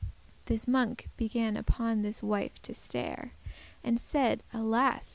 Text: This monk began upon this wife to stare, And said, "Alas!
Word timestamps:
This 0.45 0.67
monk 0.67 1.09
began 1.15 1.55
upon 1.55 2.01
this 2.01 2.23
wife 2.23 2.59
to 2.63 2.73
stare, 2.73 3.33
And 3.83 3.99
said, 3.99 4.41
"Alas! 4.51 5.09